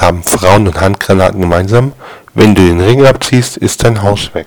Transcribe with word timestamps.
Haben 0.00 0.22
Frauen 0.22 0.66
und 0.66 0.80
Handgranaten 0.80 1.42
gemeinsam? 1.42 1.92
Wenn 2.32 2.54
du 2.54 2.62
den 2.62 2.80
Ring 2.80 3.04
abziehst, 3.04 3.58
ist 3.58 3.84
dein 3.84 4.00
Haus 4.00 4.32
weg. 4.32 4.46